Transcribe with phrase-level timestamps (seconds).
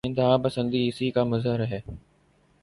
[0.05, 1.79] انتہاپسندی اسی کا مظہر ہے۔